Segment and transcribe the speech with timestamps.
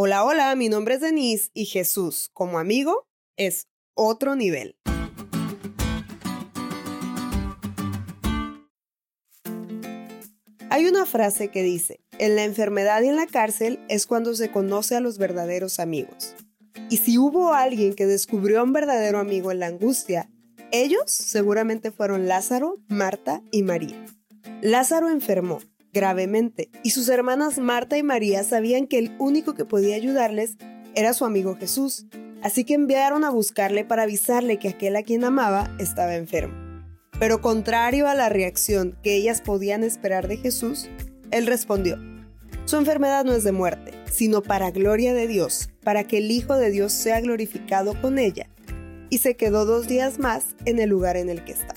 [0.00, 4.76] Hola, hola, mi nombre es Denise y Jesús, como amigo, es otro nivel.
[10.70, 14.52] Hay una frase que dice, en la enfermedad y en la cárcel es cuando se
[14.52, 16.36] conoce a los verdaderos amigos.
[16.88, 20.30] Y si hubo alguien que descubrió a un verdadero amigo en la angustia,
[20.70, 24.06] ellos seguramente fueron Lázaro, Marta y María.
[24.62, 25.58] Lázaro enfermó
[25.98, 30.56] gravemente y sus hermanas Marta y María sabían que el único que podía ayudarles
[30.94, 32.06] era su amigo Jesús,
[32.40, 36.54] así que enviaron a buscarle para avisarle que aquel a quien amaba estaba enfermo.
[37.18, 40.88] Pero contrario a la reacción que ellas podían esperar de Jesús,
[41.32, 41.98] él respondió,
[42.64, 46.54] su enfermedad no es de muerte, sino para gloria de Dios, para que el Hijo
[46.54, 48.48] de Dios sea glorificado con ella.
[49.10, 51.74] Y se quedó dos días más en el lugar en el que está.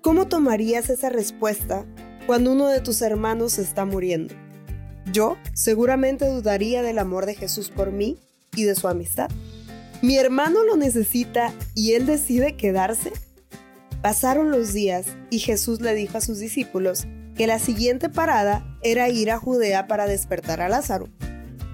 [0.00, 1.84] ¿Cómo tomarías esa respuesta
[2.32, 4.34] cuando uno de tus hermanos está muriendo?
[5.12, 8.16] Yo seguramente dudaría del amor de Jesús por mí
[8.56, 9.30] y de su amistad.
[10.00, 13.12] Mi hermano lo necesita y él decide quedarse.
[14.00, 19.10] Pasaron los días y Jesús le dijo a sus discípulos que la siguiente parada era
[19.10, 21.10] ir a Judea para despertar a Lázaro.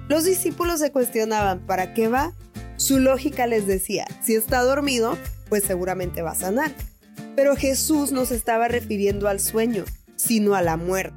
[0.09, 2.33] Los discípulos se cuestionaban, ¿para qué va?
[2.75, 5.17] Su lógica les decía, si está dormido,
[5.49, 6.73] pues seguramente va a sanar.
[7.37, 9.85] Pero Jesús no se estaba refiriendo al sueño,
[10.19, 11.17] sino a la muerte.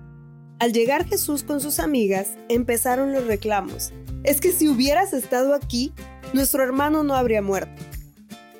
[0.59, 3.91] Al llegar Jesús con sus amigas, empezaron los reclamos.
[4.23, 5.91] Es que si hubieras estado aquí,
[6.33, 7.81] nuestro hermano no habría muerto.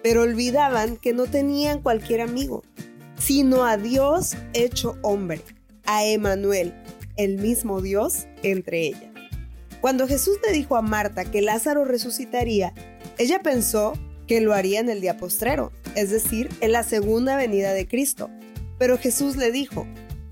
[0.02, 2.64] Pero olvidaban que no tenían cualquier amigo,
[3.19, 5.42] sino a Dios hecho hombre,
[5.86, 6.73] a Emanuel,
[7.17, 9.12] el mismo Dios entre ellas.
[9.80, 12.73] Cuando Jesús le dijo a Marta que Lázaro resucitaría,
[13.19, 13.94] ella pensó
[14.28, 18.30] que lo haría en el día postrero, es decir, en la segunda venida de Cristo.
[18.80, 19.86] Pero Jesús le dijo,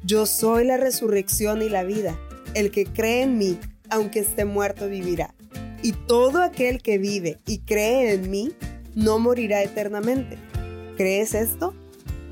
[0.03, 2.19] yo soy la resurrección y la vida.
[2.53, 5.33] El que cree en mí, aunque esté muerto, vivirá
[5.81, 8.51] y todo aquel que vive y cree en mí
[8.95, 10.37] no morirá eternamente.
[10.97, 11.73] ¿Crees esto?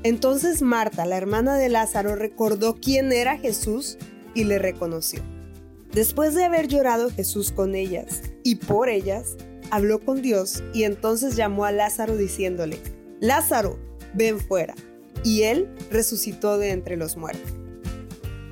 [0.02, 3.98] Entonces Marta, la hermana de Lázaro, recordó quién era Jesús
[4.34, 5.22] y le reconoció.
[5.92, 9.36] Después de haber llorado Jesús con ellas y por ellas,
[9.70, 12.78] habló con Dios y entonces llamó a Lázaro diciéndole,
[13.20, 13.78] Lázaro,
[14.14, 14.74] ven fuera.
[15.24, 17.57] Y él resucitó de entre los muertos.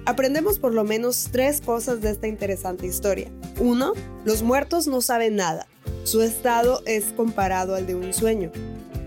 [0.06, 3.28] Aprendemos por lo menos tres cosas de esta interesante historia.
[3.59, 3.93] Uno,
[4.25, 5.67] los muertos no saben nada.
[6.05, 8.53] Su estado es comparado al de un sueño.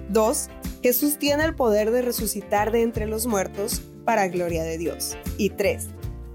[0.09, 0.49] Dos,
[0.83, 5.15] Jesús tiene el poder de resucitar de entre los muertos para gloria de Dios.
[5.37, 5.87] Y tres,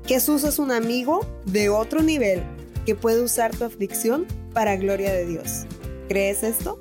[0.07, 2.43] Jesús es un amigo de otro nivel
[2.87, 5.67] que puede usar tu aflicción para gloria de Dios.
[6.09, 6.81] ¿Crees esto?